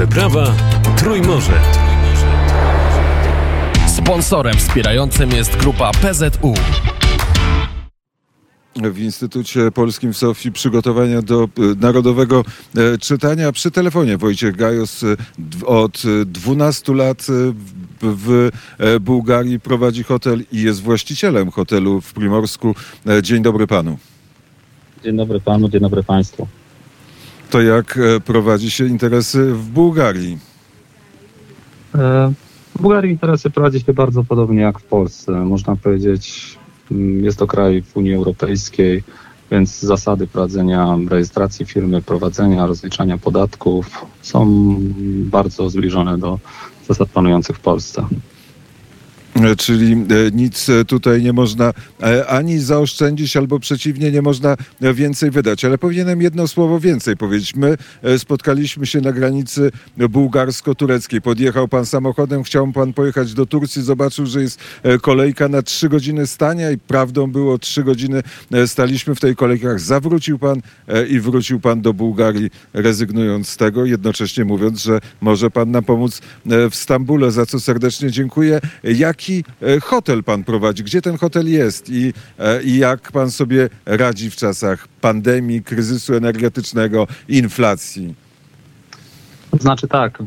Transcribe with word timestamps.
Wyprawa 0.00 0.54
Trójmorze. 0.98 1.60
Sponsorem 3.96 4.54
wspierającym 4.56 5.30
jest 5.30 5.56
grupa 5.56 5.90
PZU. 5.92 6.54
w 8.76 8.98
Instytucie 8.98 9.70
Polskim 9.70 10.12
w 10.12 10.16
Sofii 10.16 10.52
przygotowania 10.52 11.22
do 11.22 11.44
e, 11.44 11.48
narodowego 11.80 12.44
e, 12.76 12.98
czytania. 12.98 13.52
Przy 13.52 13.70
telefonie 13.70 14.16
Wojciech 14.16 14.56
Gajos 14.56 15.02
e, 15.02 15.16
od 15.66 16.02
e, 16.22 16.24
12 16.24 16.94
lat 16.94 17.26
w- 18.02 18.50
Bułgarii 19.00 19.60
prowadzi 19.60 20.02
hotel 20.02 20.42
i 20.52 20.62
jest 20.62 20.82
właścicielem 20.82 21.50
hotelu 21.50 22.00
w 22.00 22.12
Primorsku. 22.12 22.74
Dzień 23.22 23.42
dobry 23.42 23.66
panu. 23.66 23.98
Dzień 25.04 25.16
dobry 25.16 25.40
panu, 25.40 25.68
dzień 25.68 25.80
dobry 25.80 26.02
państwu. 26.02 26.46
To 27.50 27.60
jak 27.60 27.98
e, 27.98 28.20
prowadzi 28.20 28.70
się 28.70 28.86
interesy 28.86 29.54
w 29.54 29.68
Bułgarii? 29.68 30.38
E, 31.94 32.32
W 32.78 32.82
Bułgarii 32.82 33.12
interesy 33.12 33.50
prowadzi 33.50 33.80
się 33.80 33.92
bardzo 33.92 34.24
podobnie 34.24 34.60
jak 34.60 34.78
w 34.78 34.82
Polsce. 34.82 35.32
Można 35.32 35.76
powiedzieć, 35.76 36.58
mm, 36.90 37.24
jest 37.24 37.38
to 37.38 37.46
kraj 37.46 37.82
w 37.82 37.96
Unii 37.96 38.14
Europejskiej, 38.14 39.02
więc 39.50 39.80
zasady 39.80 40.26
prowadzenia 40.26 40.98
rejestracji 41.08 41.66
firmy, 41.66 42.02
prowadzenia, 42.02 42.66
rozliczania 42.66 43.18
podatków 43.18 44.06
są 44.22 44.46
bardzo 45.08 45.70
zbliżone 45.70 46.18
do 46.18 46.38
zasad 46.88 47.08
panujących 47.08 47.56
w 47.56 47.60
Polsce. 47.60 48.06
E, 49.44 49.56
Czyli 49.56 49.92
e, 49.92 49.96
nic 50.32 50.68
e, 50.68 50.84
tutaj 50.84 51.22
nie 51.22 51.32
można 51.32 51.72
ani 52.28 52.58
zaoszczędzić, 52.58 53.36
albo 53.36 53.60
przeciwnie, 53.60 54.10
nie 54.10 54.22
można 54.22 54.56
więcej 54.80 55.30
wydać. 55.30 55.64
Ale 55.64 55.78
powinienem 55.78 56.22
jedno 56.22 56.48
słowo 56.48 56.80
więcej 56.80 57.16
powiedzieć. 57.16 57.54
My 57.54 57.76
spotkaliśmy 58.18 58.86
się 58.86 59.00
na 59.00 59.12
granicy 59.12 59.70
bułgarsko-tureckiej. 59.98 61.20
Podjechał 61.20 61.68
pan 61.68 61.86
samochodem, 61.86 62.42
chciał 62.42 62.72
pan 62.72 62.92
pojechać 62.92 63.34
do 63.34 63.46
Turcji, 63.46 63.82
zobaczył, 63.82 64.26
że 64.26 64.42
jest 64.42 64.60
kolejka 65.02 65.48
na 65.48 65.62
trzy 65.62 65.88
godziny 65.88 66.26
stania 66.26 66.70
i 66.70 66.78
prawdą 66.78 67.32
było 67.32 67.58
trzy 67.58 67.84
godziny 67.84 68.22
staliśmy 68.66 69.14
w 69.14 69.20
tej 69.20 69.36
kolejkach. 69.36 69.80
Zawrócił 69.80 70.38
pan 70.38 70.60
i 71.08 71.20
wrócił 71.20 71.60
pan 71.60 71.82
do 71.82 71.94
Bułgarii, 71.94 72.50
rezygnując 72.72 73.48
z 73.48 73.56
tego, 73.56 73.84
jednocześnie 73.84 74.44
mówiąc, 74.44 74.82
że 74.82 75.00
może 75.20 75.50
pan 75.50 75.70
nam 75.70 75.84
pomóc 75.84 76.20
w 76.70 76.74
Stambule, 76.74 77.30
za 77.30 77.46
co 77.46 77.60
serdecznie 77.60 78.10
dziękuję. 78.10 78.60
Jaki 78.84 79.29
e, 79.38 79.80
hotel 79.80 80.24
pan 80.24 80.44
prowadzi? 80.44 80.84
Gdzie 80.84 81.02
ten 81.02 81.18
hotel 81.18 81.50
jest 81.50 81.90
i, 81.90 82.12
e, 82.38 82.62
i 82.62 82.78
jak 82.78 83.12
pan 83.12 83.30
sobie 83.30 83.68
radzi 83.86 84.30
w 84.30 84.36
czasach 84.36 84.88
pandemii, 85.00 85.62
kryzysu 85.62 86.14
energetycznego, 86.14 87.06
inflacji? 87.28 88.14
Znaczy 89.58 89.88
tak, 89.88 90.18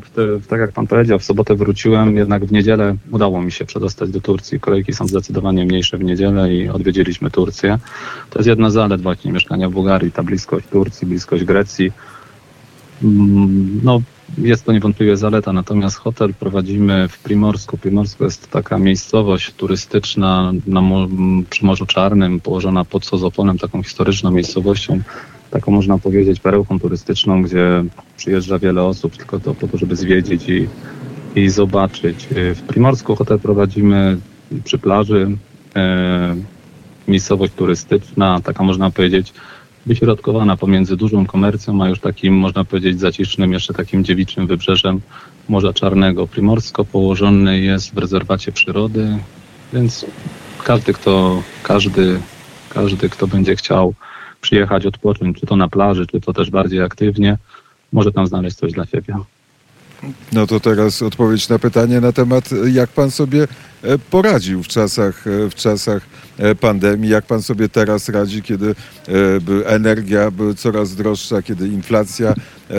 tak 0.48 0.60
jak 0.60 0.72
pan 0.72 0.86
powiedział, 0.86 1.18
w 1.18 1.24
sobotę 1.24 1.54
wróciłem, 1.54 2.16
jednak 2.16 2.44
w 2.44 2.52
niedzielę 2.52 2.96
udało 3.10 3.42
mi 3.42 3.52
się 3.52 3.64
przedostać 3.64 4.10
do 4.10 4.20
Turcji. 4.20 4.60
Kolejki 4.60 4.92
są 4.92 5.06
zdecydowanie 5.06 5.66
mniejsze 5.66 5.98
w 5.98 6.04
niedzielę 6.04 6.54
i 6.54 6.68
odwiedziliśmy 6.68 7.30
Turcję. 7.30 7.78
To 8.30 8.38
jest 8.38 8.48
jedna 8.48 8.70
z 8.70 8.72
zalet 8.72 9.02
właśnie 9.02 9.32
mieszkania 9.32 9.68
w 9.68 9.72
Bułgarii, 9.72 10.12
ta 10.12 10.22
bliskość 10.22 10.66
Turcji, 10.68 11.06
bliskość 11.06 11.44
Grecji. 11.44 11.92
No, 13.82 14.00
jest 14.38 14.64
to 14.64 14.72
niewątpliwie 14.72 15.16
zaleta, 15.16 15.52
natomiast 15.52 15.96
hotel 15.96 16.34
prowadzimy 16.34 17.08
w 17.08 17.18
Primorsku. 17.18 17.78
Primorsku 17.78 18.24
jest 18.24 18.50
taka 18.50 18.78
miejscowość 18.78 19.52
turystyczna 19.52 20.52
na, 20.66 20.82
przy 21.50 21.64
Morzu 21.64 21.86
Czarnym, 21.86 22.40
położona 22.40 22.84
pod 22.84 23.06
Sozoponem, 23.06 23.58
taką 23.58 23.82
historyczną 23.82 24.30
miejscowością, 24.30 25.00
taką 25.50 25.72
można 25.72 25.98
powiedzieć 25.98 26.40
perełką 26.40 26.80
turystyczną, 26.80 27.42
gdzie 27.42 27.84
przyjeżdża 28.16 28.58
wiele 28.58 28.82
osób 28.82 29.16
tylko 29.16 29.40
to 29.40 29.54
po 29.54 29.68
to, 29.68 29.78
żeby 29.78 29.96
zwiedzić 29.96 30.48
i, 30.48 30.68
i 31.36 31.48
zobaczyć. 31.48 32.26
W 32.30 32.62
Primorsku 32.66 33.16
hotel 33.16 33.40
prowadzimy 33.40 34.18
przy 34.64 34.78
plaży. 34.78 35.36
E, 35.76 36.36
miejscowość 37.08 37.52
turystyczna, 37.52 38.40
taka 38.44 38.64
można 38.64 38.90
powiedzieć 38.90 39.32
wyśrodkowana 39.86 40.56
pomiędzy 40.56 40.96
dużą 40.96 41.26
komercją, 41.26 41.82
a 41.82 41.88
już 41.88 42.00
takim, 42.00 42.34
można 42.34 42.64
powiedzieć, 42.64 43.00
zacisznym, 43.00 43.52
jeszcze 43.52 43.74
takim 43.74 44.04
dziewiczym 44.04 44.46
wybrzeżem 44.46 45.00
Morza 45.48 45.72
Czarnego. 45.72 46.26
Primorsko 46.26 46.84
położony 46.84 47.60
jest 47.60 47.94
w 47.94 47.98
rezerwacie 47.98 48.52
przyrody, 48.52 49.18
więc 49.72 50.06
każdy, 50.64 50.92
kto, 50.92 51.42
każdy, 51.62 52.20
każdy, 52.68 53.08
kto 53.08 53.26
będzie 53.26 53.56
chciał 53.56 53.94
przyjechać, 54.40 54.86
odpocząć, 54.86 55.40
czy 55.40 55.46
to 55.46 55.56
na 55.56 55.68
plaży, 55.68 56.06
czy 56.06 56.20
to 56.20 56.32
też 56.32 56.50
bardziej 56.50 56.82
aktywnie, 56.82 57.38
może 57.92 58.12
tam 58.12 58.26
znaleźć 58.26 58.56
coś 58.56 58.72
dla 58.72 58.86
siebie. 58.86 59.14
No 60.32 60.46
to 60.46 60.60
teraz 60.60 61.02
odpowiedź 61.02 61.48
na 61.48 61.58
pytanie 61.58 62.00
na 62.00 62.12
temat, 62.12 62.50
jak 62.72 62.90
pan 62.90 63.10
sobie 63.10 63.48
e, 63.82 63.98
poradził 63.98 64.62
w 64.62 64.68
czasach, 64.68 65.26
e, 65.26 65.50
w 65.50 65.54
czasach 65.54 66.02
e, 66.38 66.54
pandemii, 66.54 67.10
jak 67.10 67.26
pan 67.26 67.42
sobie 67.42 67.68
teraz 67.68 68.08
radzi, 68.08 68.42
kiedy 68.42 68.74
energia 69.66 70.32
coraz 70.56 70.94
droższa, 70.94 71.42
kiedy 71.42 71.68
inflacja 71.68 72.34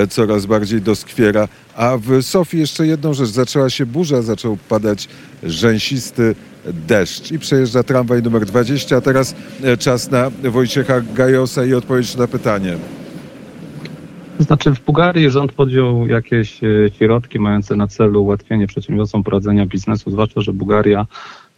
coraz 0.09 0.45
bardziej 0.45 0.81
doskwiera. 0.81 1.47
A 1.75 1.97
w 1.97 2.21
Sofii 2.21 2.59
jeszcze 2.59 2.87
jedną 2.87 3.13
rzecz, 3.13 3.29
zaczęła 3.29 3.69
się 3.69 3.85
burza, 3.85 4.21
zaczął 4.21 4.57
padać 4.69 5.07
rzęsisty 5.43 6.35
deszcz 6.65 7.31
i 7.31 7.39
przejeżdża 7.39 7.83
tramwaj 7.83 8.23
numer 8.23 8.45
20, 8.45 8.97
a 8.97 9.01
teraz 9.01 9.35
czas 9.79 10.11
na 10.11 10.31
Wojciecha 10.43 11.01
Gajosa 11.01 11.65
i 11.65 11.73
odpowiedź 11.73 12.15
na 12.15 12.27
pytanie. 12.27 12.77
Znaczy 14.39 14.71
w 14.71 14.85
Bułgarii 14.85 15.29
rząd 15.29 15.51
podjął 15.51 16.07
jakieś 16.07 16.63
e, 16.63 16.67
środki 16.97 17.39
mające 17.39 17.75
na 17.75 17.87
celu 17.87 18.23
ułatwienie 18.23 18.67
przedsiębiorcom 18.67 19.23
prowadzenia 19.23 19.65
biznesu, 19.65 20.11
zwłaszcza, 20.11 20.41
że 20.41 20.53
Bułgaria, 20.53 21.05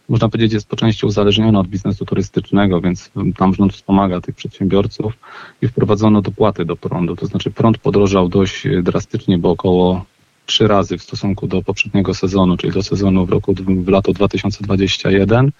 można 0.08 0.28
powiedzieć, 0.28 0.52
jest 0.52 0.68
po 0.68 0.76
części 0.76 1.06
uzależniona 1.06 1.60
od 1.60 1.68
biznesu 1.68 2.04
turystycznego, 2.04 2.80
więc 2.80 3.10
m, 3.16 3.32
tam 3.32 3.54
rząd 3.54 3.72
wspomaga 3.72 4.20
tych 4.20 4.34
przedsiębiorców 4.34 5.12
i 5.62 5.68
wprowadzono 5.68 6.22
dopłaty 6.22 6.64
do 6.64 6.76
prądu. 6.76 7.16
To 7.16 7.26
znaczy 7.26 7.50
prąd 7.50 7.78
podrożał 7.78 8.28
dość 8.28 8.66
e, 8.66 8.82
drastycznie, 8.82 9.38
bo 9.38 9.50
około 9.50 10.04
trzy 10.46 10.68
razy 10.68 10.98
w 10.98 11.02
stosunku 11.02 11.46
do 11.46 11.62
poprzedniego 11.62 12.14
sezonu, 12.14 12.56
czyli 12.56 12.72
do 12.72 12.82
sezonu 12.82 13.26
w 13.26 13.30
roku 13.30 13.54
w 13.54 13.88
lato 13.88 14.12
2021 14.12 15.50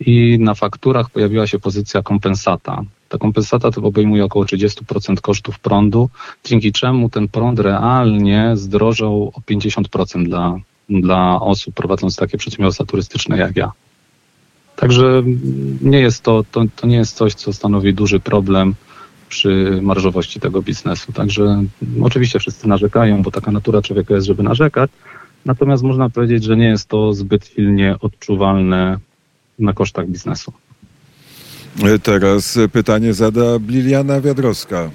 i 0.00 0.38
na 0.40 0.54
fakturach 0.54 1.10
pojawiła 1.10 1.46
się 1.46 1.58
pozycja 1.58 2.02
kompensata. 2.02 2.82
Ta 3.08 3.18
kompensata 3.18 3.70
to 3.70 3.82
obejmuje 3.82 4.24
około 4.24 4.44
30% 4.44 5.20
kosztów 5.20 5.58
prądu, 5.58 6.10
dzięki 6.44 6.72
czemu 6.72 7.08
ten 7.08 7.28
prąd 7.28 7.58
realnie 7.58 8.52
zdrożał 8.54 9.32
o 9.34 9.40
50% 9.40 10.24
dla, 10.24 10.58
dla 10.88 11.40
osób 11.40 11.74
prowadzących 11.74 12.18
takie 12.18 12.38
przedsiębiorstwa 12.38 12.84
turystyczne 12.84 13.38
jak 13.38 13.56
ja. 13.56 13.72
Także 14.76 15.22
nie 15.80 16.00
jest 16.00 16.22
to, 16.22 16.44
to, 16.52 16.64
to 16.76 16.86
nie 16.86 16.96
jest 16.96 17.16
coś, 17.16 17.34
co 17.34 17.52
stanowi 17.52 17.94
duży 17.94 18.20
problem 18.20 18.74
przy 19.28 19.78
marżowości 19.82 20.40
tego 20.40 20.62
biznesu. 20.62 21.12
Także 21.12 21.64
oczywiście 22.02 22.38
wszyscy 22.38 22.68
narzekają, 22.68 23.22
bo 23.22 23.30
taka 23.30 23.50
natura 23.50 23.82
człowieka 23.82 24.14
jest, 24.14 24.26
żeby 24.26 24.42
narzekać. 24.42 24.90
Natomiast 25.44 25.82
można 25.82 26.10
powiedzieć, 26.10 26.44
że 26.44 26.56
nie 26.56 26.66
jest 26.66 26.88
to 26.88 27.12
zbyt 27.12 27.46
silnie 27.46 27.96
odczuwalne 28.00 28.98
na 29.58 29.72
kosztach 29.72 30.06
biznesu. 30.08 30.52
E, 31.84 31.98
Teraz 31.98 32.56
e, 32.56 32.68
pytanie 32.68 33.14
zada 33.14 33.42
Liliana 33.68 34.20
Wiadrowska. 34.20 34.90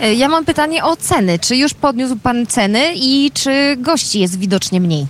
E, 0.00 0.14
Ja 0.14 0.28
mam 0.28 0.44
pytanie 0.44 0.84
o 0.84 0.96
ceny. 0.96 1.38
Czy 1.38 1.56
już 1.56 1.74
podniósł 1.74 2.16
pan 2.16 2.46
ceny 2.46 2.92
i 2.96 3.30
czy 3.34 3.76
gości 3.78 4.20
jest 4.20 4.38
widocznie 4.38 4.80
mniej? 4.80 5.06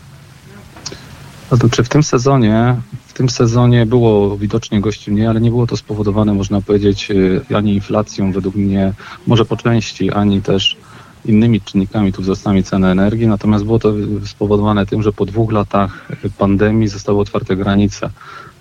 No 1.50 1.58
to 1.58 1.68
czy 1.68 1.84
w 1.84 1.88
tym 1.88 2.02
sezonie, 2.02 2.76
w 3.06 3.12
tym 3.12 3.28
sezonie 3.30 3.86
było 3.86 4.36
widocznie 4.38 4.80
gości 4.80 5.10
mniej, 5.12 5.26
ale 5.26 5.40
nie 5.40 5.50
było 5.50 5.66
to 5.66 5.76
spowodowane, 5.76 6.34
można 6.34 6.60
powiedzieć, 6.60 7.10
y, 7.10 7.40
ani 7.56 7.74
inflacją 7.74 8.32
według 8.32 8.54
mnie, 8.54 8.92
może 9.26 9.44
po 9.44 9.56
części, 9.56 10.10
ani 10.12 10.42
też 10.42 10.76
innymi 11.24 11.60
czynnikami, 11.60 12.12
tu 12.12 12.22
wzrostami 12.22 12.64
ceny 12.64 12.88
energii, 12.88 13.26
natomiast 13.26 13.64
było 13.64 13.78
to 13.78 13.92
spowodowane 14.26 14.86
tym, 14.86 15.02
że 15.02 15.12
po 15.12 15.26
dwóch 15.26 15.52
latach 15.52 16.08
pandemii 16.38 16.88
zostały 16.88 17.20
otwarte 17.20 17.56
granice, 17.56 18.10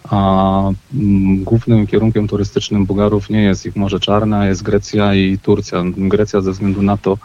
a 0.10 0.71
mm, 0.94 1.44
głównym 1.44 1.88
kierunkiem 1.88 2.27
turystycznym 2.27 2.86
Bułgarów 2.86 3.30
nie 3.30 3.44
jest 3.44 3.65
ich 3.65 3.75
Morze 3.75 4.00
Czarne, 4.00 4.48
jest 4.48 4.63
Grecja 4.63 5.15
i 5.15 5.38
Turcja. 5.38 5.83
Grecja 5.98 6.42
ze 6.42 6.51
względu 6.51 6.81
na 6.81 6.98
to 6.98 7.18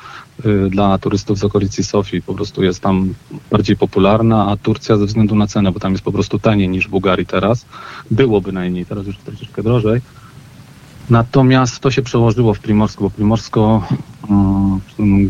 y, 0.46 0.70
dla 0.70 0.98
turystów 0.98 1.38
z 1.38 1.44
okolicy 1.44 1.84
Sofii 1.84 2.22
po 2.22 2.34
prostu 2.34 2.64
jest 2.64 2.80
tam 2.80 3.14
bardziej 3.50 3.76
popularna, 3.76 4.46
a 4.50 4.56
Turcja 4.56 4.96
ze 4.96 5.06
względu 5.06 5.34
na 5.34 5.46
cenę, 5.46 5.72
bo 5.72 5.80
tam 5.80 5.92
jest 5.92 6.04
po 6.04 6.12
prostu 6.12 6.38
taniej 6.38 6.68
niż 6.68 6.86
w 6.86 6.90
Bułgarii 6.90 7.26
teraz. 7.26 7.66
Byłoby 8.10 8.46
bynajmniej, 8.46 8.86
teraz 8.86 9.06
już 9.06 9.16
troszeczkę 9.18 9.62
drożej. 9.62 10.00
Natomiast 11.10 11.80
to 11.80 11.90
się 11.90 12.02
przełożyło 12.02 12.54
w 12.54 12.60
Primorsku, 12.60 13.04
bo 13.04 13.10
Primorsko, 13.10 13.82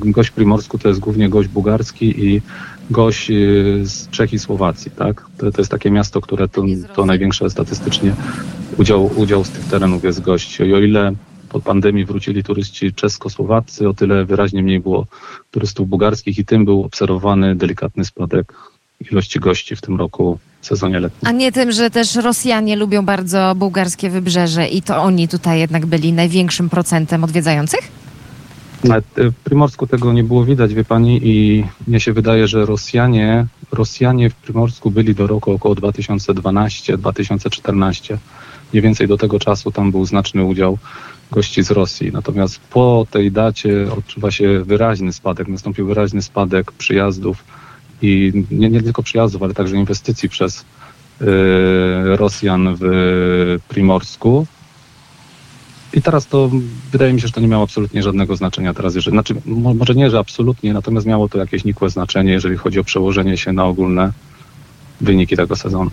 gość 0.04 0.30
w 0.30 0.32
Primorsku 0.32 0.78
to 0.78 0.88
jest 0.88 1.00
głównie 1.00 1.28
gość 1.28 1.48
bułgarski 1.48 2.26
i 2.26 2.42
gość 2.90 3.30
y, 3.30 3.80
z 3.84 4.08
Czech 4.10 4.32
i 4.32 4.38
Słowacji, 4.38 4.90
tak? 4.90 5.26
To, 5.38 5.52
to 5.52 5.60
jest 5.60 5.70
takie 5.70 5.90
miasto, 5.90 6.20
które 6.20 6.48
to, 6.48 6.62
to 6.94 7.06
największe 7.06 7.50
statystycznie 7.50 8.14
udział, 8.78 9.10
udział 9.16 9.44
z 9.44 9.50
tych 9.50 9.64
terenów 9.64 10.04
jest 10.04 10.20
gości. 10.20 10.62
I 10.62 10.74
o 10.74 10.78
ile 10.78 11.12
po 11.48 11.60
pandemii 11.60 12.04
wrócili 12.04 12.44
turyści 12.44 12.94
czesko-słowaccy, 12.94 13.88
o 13.88 13.94
tyle 13.94 14.24
wyraźnie 14.24 14.62
mniej 14.62 14.80
było 14.80 15.06
turystów 15.50 15.88
bułgarskich 15.88 16.38
i 16.38 16.44
tym 16.44 16.64
był 16.64 16.84
obserwowany 16.84 17.54
delikatny 17.54 18.04
spadek 18.04 18.54
ilości 19.10 19.40
gości 19.40 19.76
w 19.76 19.80
tym 19.80 19.96
roku 19.96 20.38
w 20.60 20.66
sezonie 20.66 21.00
letnim. 21.00 21.28
A 21.28 21.32
nie 21.32 21.52
tym, 21.52 21.72
że 21.72 21.90
też 21.90 22.16
Rosjanie 22.16 22.76
lubią 22.76 23.04
bardzo 23.04 23.54
bułgarskie 23.56 24.10
wybrzeże 24.10 24.68
i 24.68 24.82
to 24.82 25.02
oni 25.02 25.28
tutaj 25.28 25.60
jednak 25.60 25.86
byli 25.86 26.12
największym 26.12 26.70
procentem 26.70 27.24
odwiedzających? 27.24 27.97
E, 28.84 29.02
w 29.30 29.34
Primorsku 29.44 29.86
tego 29.86 30.12
nie 30.12 30.24
było 30.24 30.44
widać, 30.44 30.74
wie 30.74 30.84
pani, 30.84 31.20
i 31.22 31.64
mnie 31.86 32.00
się 32.00 32.12
wydaje, 32.12 32.48
że 32.48 32.66
Rosjanie, 32.66 33.46
Rosjanie 33.72 34.30
w 34.30 34.34
Primorsku 34.34 34.90
byli 34.90 35.14
do 35.14 35.26
roku 35.26 35.52
około 35.52 35.74
2012-2014. 35.74 38.16
Mniej 38.72 38.82
więcej 38.82 39.08
do 39.08 39.16
tego 39.16 39.38
czasu 39.38 39.72
tam 39.72 39.90
był 39.90 40.06
znaczny 40.06 40.44
udział 40.44 40.78
gości 41.30 41.62
z 41.62 41.70
Rosji. 41.70 42.12
Natomiast 42.12 42.60
po 42.70 43.06
tej 43.10 43.32
dacie 43.32 43.86
odczuwa 43.98 44.30
się 44.30 44.64
wyraźny 44.64 45.12
spadek, 45.12 45.48
nastąpił 45.48 45.86
wyraźny 45.86 46.22
spadek 46.22 46.72
przyjazdów 46.72 47.44
i 48.02 48.44
nie, 48.50 48.70
nie 48.70 48.82
tylko 48.82 49.02
przyjazdów, 49.02 49.42
ale 49.42 49.54
także 49.54 49.76
inwestycji 49.76 50.28
przez 50.28 50.64
e, 51.20 51.24
Rosjan 52.16 52.76
w 52.80 53.58
Primorsku. 53.68 54.46
I 55.92 56.02
teraz 56.02 56.26
to 56.26 56.50
wydaje 56.92 57.12
mi 57.12 57.20
się, 57.20 57.26
że 57.26 57.32
to 57.32 57.40
nie 57.40 57.48
miało 57.48 57.64
absolutnie 57.64 58.02
żadnego 58.02 58.36
znaczenia 58.36 58.74
teraz, 58.74 58.94
jeżeli, 58.94 59.14
znaczy 59.14 59.34
mo- 59.46 59.74
może 59.74 59.94
nie, 59.94 60.10
że 60.10 60.18
absolutnie, 60.18 60.72
natomiast 60.72 61.06
miało 61.06 61.28
to 61.28 61.38
jakieś 61.38 61.64
nikłe 61.64 61.90
znaczenie, 61.90 62.32
jeżeli 62.32 62.56
chodzi 62.56 62.80
o 62.80 62.84
przełożenie 62.84 63.36
się 63.36 63.52
na 63.52 63.64
ogólne 63.64 64.12
wyniki 65.00 65.36
tego 65.36 65.56
sezonu. 65.56 65.90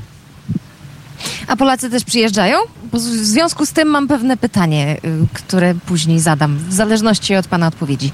A 1.48 1.56
Polacy 1.56 1.90
też 1.90 2.04
przyjeżdżają? 2.04 2.58
Bo 2.92 2.98
w 2.98 3.02
związku 3.02 3.66
z 3.66 3.74
tym 3.74 3.88
mam 3.88 4.08
pewne 4.08 4.38
pytanie, 4.38 4.98
y, 5.06 5.28
które 5.34 5.76
później 5.86 6.20
zadam, 6.20 6.58
w 6.58 6.74
zależności 6.74 7.36
od 7.36 7.48
pana 7.48 7.68
odpowiedzi. 7.68 8.12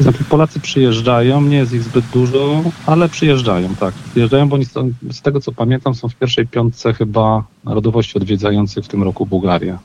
Znaczy 0.00 0.24
Polacy 0.24 0.60
przyjeżdżają, 0.60 1.40
nie 1.40 1.56
jest 1.56 1.72
ich 1.72 1.82
zbyt 1.82 2.04
dużo, 2.06 2.62
ale 2.86 3.08
przyjeżdżają, 3.08 3.74
tak. 3.74 3.94
Przyjeżdżają, 3.94 4.48
bo 4.48 4.54
oni 4.56 4.64
są, 4.64 4.92
z 5.10 5.20
tego 5.22 5.40
co 5.40 5.52
pamiętam 5.52 5.94
są 5.94 6.08
w 6.08 6.14
pierwszej 6.14 6.46
piątce 6.46 6.92
chyba 6.94 7.44
narodowości 7.64 8.18
odwiedzających 8.18 8.84
w 8.84 8.88
tym 8.88 9.02
roku 9.02 9.26
Bułgarię. 9.26 9.78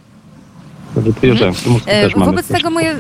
Także. 0.96 1.12
W 1.12 1.16
Primorsku 1.16 1.80
E, 1.86 2.10
mamy 2.16 2.26
Wobec 2.26 2.48
coś. 2.48 2.58
tego 2.58 2.70
moje, 2.70 2.96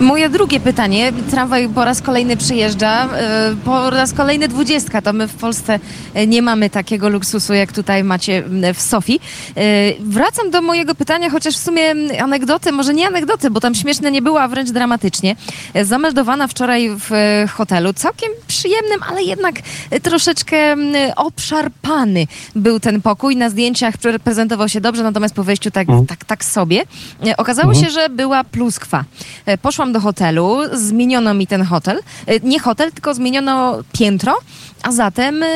moje 0.00 0.28
drugie 0.28 0.60
pytanie. 0.60 1.12
Tramwaj 1.30 1.68
po 1.68 1.84
raz 1.84 2.02
kolejny 2.02 2.36
przyjeżdża, 2.36 3.08
e, 3.14 3.56
po 3.64 3.90
raz 3.90 4.12
kolejny 4.12 4.48
dwudziestka. 4.48 5.02
To 5.02 5.12
my 5.12 5.28
w 5.28 5.34
Polsce 5.34 5.78
e, 6.14 6.26
nie 6.26 6.42
mamy 6.42 6.70
takiego 6.70 7.08
luksusu, 7.08 7.54
jak 7.54 7.72
tutaj 7.72 8.04
macie 8.04 8.42
w 8.74 8.80
Sofii. 8.82 9.20
E, 9.56 9.60
Wracam 10.00 10.50
do 10.50 10.62
mojego 10.62 10.94
pytania, 10.94 11.30
chociaż 11.30 11.54
w 11.54 11.58
sumie 11.64 11.82
anegdoty, 12.22 12.72
może 12.72 12.94
nie 12.94 13.06
anegdoty, 13.06 13.50
bo 13.50 13.60
tam 13.60 13.74
śmieszne 13.74 14.10
nie 14.10 14.22
było, 14.22 14.40
a 14.42 14.48
wręcz 14.48 14.70
dramatycznie. 14.70 15.36
Zameldowana 15.82 16.46
wczoraj 16.48 16.90
w 16.90 17.10
hotelu, 17.52 17.92
całkiem 17.92 18.30
przyjemnym, 18.46 19.00
ale 19.08 19.22
jednak 19.22 19.54
troszeczkę 20.02 20.76
obszarpany 21.16 22.26
był 22.56 22.80
ten 22.80 23.02
pokój. 23.02 23.36
Na 23.36 23.50
zdjęciach 23.50 23.94
prezentował 24.24 24.68
się 24.68 24.80
dobrze, 24.80 25.02
natomiast 25.02 25.34
po 25.34 25.44
wejściu 25.44 25.70
tak, 25.70 25.88
Mhm. 25.88 26.06
tak, 26.06 26.24
tak 26.24 26.44
sobie. 26.44 26.82
Okazało 27.36 27.68
Mhm. 27.72 27.84
się, 27.86 27.92
że 27.92 28.08
była 28.08 28.44
pluskwa. 28.44 29.04
E, 29.46 29.58
Poszłam 29.88 29.92
do 29.92 30.00
hotelu, 30.00 30.58
zmieniono 30.72 31.34
mi 31.34 31.46
ten 31.46 31.62
hotel. 31.64 32.00
E, 32.26 32.40
Nie 32.40 32.60
hotel, 32.60 32.92
tylko 32.92 33.14
zmieniono 33.14 33.78
piętro, 33.98 34.34
a 34.82 34.92
zatem 34.92 35.42
e, 35.42 35.46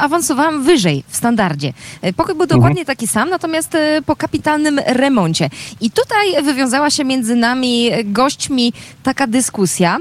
awansowałam 0.00 0.62
wyżej 0.62 1.04
w 1.08 1.16
standardzie. 1.16 1.72
E, 2.02 2.12
Pokój 2.12 2.34
był 2.34 2.46
dokładnie 2.46 2.84
taki 2.84 3.06
sam, 3.06 3.30
natomiast 3.30 3.76
po 4.06 4.16
kapitalnym 4.16 4.80
remoncie. 4.86 5.50
I 5.80 5.90
tutaj 5.90 6.42
wywiązała 6.42 6.90
się 6.90 7.04
między 7.04 7.34
nami 7.36 7.90
gośćmi 8.04 8.72
taka 9.02 9.26
dyskusja. 9.26 9.98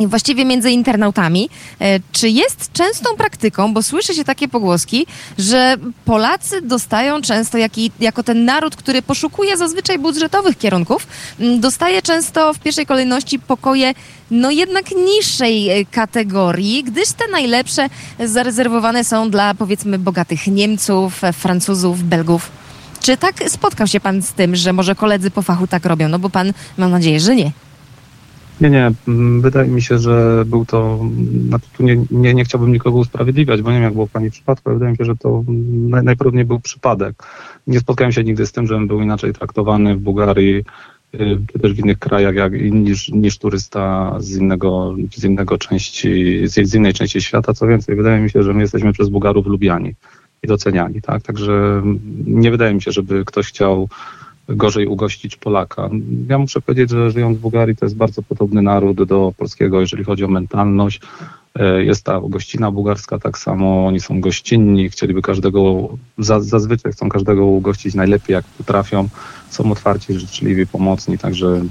I 0.00 0.06
Właściwie 0.06 0.44
między 0.44 0.70
internautami, 0.70 1.48
e, 1.80 2.00
czy 2.12 2.28
jest 2.28 2.72
częstą 2.72 3.16
praktyką, 3.16 3.74
bo 3.74 3.82
słyszy 3.82 4.14
się 4.14 4.24
takie 4.24 4.48
pogłoski, 4.48 5.06
że 5.38 5.76
Polacy 6.04 6.62
dostają 6.62 7.22
często, 7.22 7.58
jaki, 7.58 7.90
jako 8.00 8.22
ten 8.22 8.44
naród, 8.44 8.76
który 8.76 9.02
poszukuje 9.02 9.56
zazwyczaj 9.56 9.98
budżetowych 9.98 10.58
kierunków, 10.58 11.06
dostaje 11.58 12.02
często 12.02 12.54
w 12.54 12.58
pierwszej 12.58 12.86
kolejności 12.86 13.38
pokoje 13.38 13.94
no 14.30 14.50
jednak 14.50 14.84
niższej 14.90 15.68
e, 15.70 15.84
kategorii, 15.84 16.84
gdyż 16.84 17.08
te 17.08 17.24
najlepsze 17.32 17.88
zarezerwowane 18.24 19.04
są 19.04 19.30
dla 19.30 19.54
powiedzmy 19.54 19.98
bogatych 19.98 20.46
Niemców, 20.46 21.20
Francuzów, 21.32 22.02
Belgów. 22.02 22.50
Czy 23.00 23.16
tak 23.16 23.34
spotkał 23.48 23.86
się 23.86 24.00
pan 24.00 24.22
z 24.22 24.32
tym, 24.32 24.56
że 24.56 24.72
może 24.72 24.94
koledzy 24.94 25.30
po 25.30 25.42
fachu 25.42 25.66
tak 25.66 25.86
robią? 25.86 26.08
No 26.08 26.18
bo 26.18 26.30
pan, 26.30 26.52
mam 26.78 26.90
nadzieję, 26.90 27.20
że 27.20 27.36
nie. 27.36 27.65
Nie, 28.60 28.70
nie. 28.70 28.92
mm, 29.08 29.40
Wydaje 29.40 29.68
mi 29.68 29.82
się, 29.82 29.98
że 29.98 30.44
był 30.46 30.64
to. 30.66 31.00
Znaczy 31.48 31.66
tu 31.76 31.82
nie, 31.82 32.04
nie, 32.10 32.34
nie 32.34 32.44
chciałbym 32.44 32.72
nikogo 32.72 32.98
usprawiedliwiać, 32.98 33.62
bo 33.62 33.70
nie 33.70 33.76
wiem, 33.76 33.84
jak 33.84 33.92
było 33.92 34.06
w 34.06 34.10
Pani 34.10 34.30
przypadku, 34.30 34.68
ale 34.68 34.74
wydaje 34.74 34.92
mi 34.92 34.96
się, 34.96 35.04
że 35.04 35.16
to 35.16 35.44
naj, 35.48 35.88
najprawdopodobniej 35.90 36.44
był 36.44 36.60
przypadek. 36.60 37.14
Nie 37.66 37.80
spotkałem 37.80 38.12
się 38.12 38.24
nigdy 38.24 38.46
z 38.46 38.52
tym, 38.52 38.66
żebym 38.66 38.86
był 38.86 39.00
inaczej 39.00 39.32
traktowany 39.32 39.96
w 39.96 40.00
Bułgarii 40.00 40.64
y, 41.14 41.38
czy 41.52 41.58
też 41.58 41.72
w 41.72 41.78
innych 41.78 41.98
krajach 41.98 42.34
jak, 42.34 42.52
niż, 42.52 43.08
niż 43.08 43.38
turysta 43.38 44.14
z 44.18 44.36
innego, 44.36 44.94
z 45.14 45.24
innego 45.24 45.58
części, 45.58 46.42
z, 46.48 46.74
innej 46.74 46.92
części 46.92 47.20
świata. 47.20 47.54
Co 47.54 47.66
więcej, 47.66 47.96
wydaje 47.96 48.20
mi 48.20 48.30
się, 48.30 48.42
że 48.42 48.52
my 48.54 48.60
jesteśmy 48.60 48.92
przez 48.92 49.08
Bułgarów 49.08 49.46
lubiani 49.46 49.94
i 50.42 50.46
doceniani, 50.46 51.02
tak? 51.02 51.22
Także 51.22 51.82
nie 52.26 52.50
wydaje 52.50 52.74
mi 52.74 52.82
się, 52.82 52.92
żeby 52.92 53.24
ktoś 53.24 53.46
chciał 53.46 53.88
gorzej 54.48 54.86
ugościć 54.86 55.36
Polaka. 55.36 55.90
Ja 56.28 56.38
muszę 56.38 56.60
powiedzieć, 56.60 56.90
że 56.90 57.10
żyjąc 57.10 57.38
w 57.38 57.40
Bułgarii 57.40 57.76
to 57.76 57.86
jest 57.86 57.96
bardzo 57.96 58.22
podobny 58.22 58.62
naród 58.62 59.04
do 59.04 59.32
polskiego, 59.36 59.80
jeżeli 59.80 60.04
chodzi 60.04 60.24
o 60.24 60.28
mentalność. 60.28 61.00
E, 61.54 61.84
Jest 61.84 62.04
ta 62.04 62.20
gościna 62.28 62.70
bułgarska 62.70 63.18
tak 63.18 63.38
samo, 63.38 63.86
oni 63.86 64.00
są 64.00 64.20
gościnni, 64.20 64.90
chcieliby 64.90 65.22
każdego, 65.22 65.88
za, 66.18 66.40
zazwyczaj 66.40 66.92
chcą 66.92 67.08
każdego 67.08 67.46
ugościć 67.46 67.94
najlepiej 67.94 68.34
jak 68.34 68.44
potrafią, 68.44 69.08
są 69.50 69.72
otwarci, 69.72 70.18
życzliwi, 70.18 70.66
pomocni, 70.66 71.18
także 71.18 71.46
mm, 71.46 71.70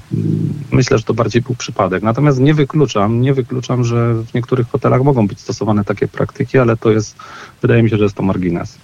myślę, 0.72 0.98
że 0.98 1.04
to 1.04 1.14
bardziej 1.14 1.42
był 1.42 1.56
przypadek. 1.56 2.04
Natomiast 2.04 2.40
nie 2.40 2.54
wykluczam, 2.54 3.22
nie 3.22 3.34
wykluczam, 3.34 3.84
że 3.84 4.14
w 4.14 4.34
niektórych 4.34 4.68
hotelach 4.68 5.04
mogą 5.04 5.28
być 5.28 5.40
stosowane 5.40 5.84
takie 5.84 6.08
praktyki, 6.08 6.58
ale 6.58 6.78
to 6.78 6.92
jest, 6.92 7.16
wydaje 7.62 7.84
mi 7.84 7.90
się, 7.90 7.98
że 7.98 8.04
jest 8.04 8.16
to 8.16 8.24
margines. 8.24 8.78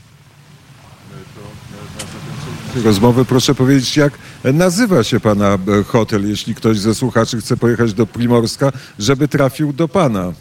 Rozmowy. 2.75 3.25
Proszę 3.25 3.55
powiedzieć, 3.55 3.97
jak 3.97 4.13
nazywa 4.43 5.03
się 5.03 5.19
pana 5.19 5.57
e, 5.79 5.83
hotel, 5.83 6.29
jeśli 6.29 6.55
ktoś 6.55 6.79
ze 6.79 6.95
słuchaczy 6.95 7.37
chce 7.37 7.57
pojechać 7.57 7.93
do 7.93 8.05
Primorska, 8.07 8.71
żeby 8.99 9.27
trafił 9.27 9.73
do 9.73 9.87
pana? 9.87 10.33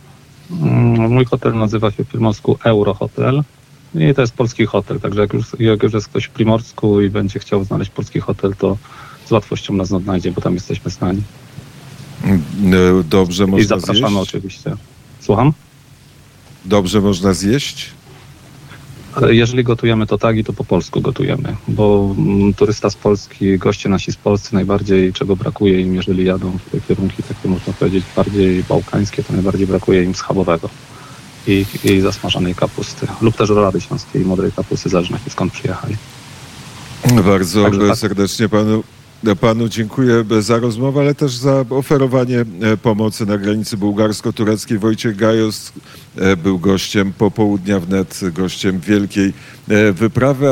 Mm, 0.51 1.13
Mój 1.13 1.25
hotel 1.25 1.55
nazywa 1.55 1.91
się 1.91 2.05
w 2.05 2.09
Primorsku 2.09 2.59
Eurohotel. 2.65 3.43
I 3.95 4.15
to 4.15 4.21
jest 4.21 4.33
polski 4.35 4.67
hotel, 4.67 5.01
także 5.01 5.21
jak 5.21 5.33
już, 5.33 5.47
jak 5.59 5.83
już 5.83 5.93
jest 5.93 6.09
ktoś 6.09 6.25
w 6.25 6.31
Primorsku 6.31 7.01
i 7.01 7.11
będzie 7.11 7.39
chciał 7.39 7.65
znaleźć 7.65 7.91
polski 7.91 8.21
hotel, 8.21 8.55
to 8.59 8.77
z 9.27 9.31
łatwością 9.31 9.75
nas 9.75 9.93
odnajdzie, 9.93 10.33
bo 10.33 10.41
tam 10.41 10.55
jesteśmy 10.55 10.91
znani. 10.91 11.23
Mm, 12.25 12.43
e, 13.01 13.05
Dobrze 13.05 13.45
I 13.45 13.47
można 13.47 13.79
zapraszamy 13.79 14.17
zjeść? 14.17 14.29
oczywiście. 14.29 14.77
Słucham? 15.21 15.53
Dobrze 16.65 17.01
można 17.01 17.35
zjeść? 17.35 17.91
Ale 19.23 19.35
Jeżeli 19.35 19.65
gotujemy 19.65 20.07
to 20.07 20.19
tak 20.19 20.37
i 20.37 20.45
to 20.45 20.53
po 20.53 20.65
polsku 20.65 21.01
gotujemy, 21.01 21.57
bo 21.69 22.15
mm, 22.19 22.55
turysta 22.55 22.91
z 22.91 22.97
Polski, 22.97 23.59
goście 23.59 23.89
nasi 23.89 24.13
z 24.13 24.17
Polscy 24.17 24.55
najbardziej 24.55 25.13
czego 25.13 25.37
brakuje 25.37 25.81
im, 25.81 25.95
jeżeli 25.95 26.25
jadą 26.25 26.59
w 26.59 26.71
te 26.71 26.81
kierunki 26.81 27.23
takie 27.23 27.49
można 27.49 27.73
powiedzieć 27.73 28.05
bardziej 28.17 28.65
bałkańskie, 28.65 29.23
to 29.23 29.33
najbardziej 29.33 29.67
brakuje 29.67 30.03
im 30.03 30.15
schabowego 30.15 30.69
i, 31.47 31.67
i 31.85 32.01
zasmażanej 32.01 32.55
kapusty 32.55 33.07
lub 33.21 33.37
też 33.37 33.49
rolady 33.49 33.81
śląskiej 33.81 34.23
i 34.23 34.25
modrej 34.25 34.53
kapusty, 34.53 34.89
zależnie 34.89 35.19
skąd 35.29 35.53
przyjechali. 35.53 35.97
Bardzo 37.25 37.63
Także 37.63 37.89
tak. 37.89 37.97
serdecznie 37.97 38.49
panu, 38.49 38.83
panu 39.41 39.69
dziękuję 39.69 40.25
za 40.41 40.59
rozmowę, 40.59 41.01
ale 41.01 41.15
też 41.15 41.37
za 41.37 41.65
oferowanie 41.71 42.41
e, 42.41 42.77
pomocy 42.77 43.27
na 43.27 43.39
granicy 43.39 43.77
bułgarsko-tureckiej. 43.77 44.79
Wojciech 44.79 45.17
Gajos 45.17 45.73
e, 46.17 46.37
był 46.37 46.59
gościem 46.59 47.13
popołudnia 47.13 47.81
wnet, 47.81 48.21
gościem 48.33 48.81
wielkiej 48.81 49.33
e, 49.69 49.93
wyprawy. 49.93 50.49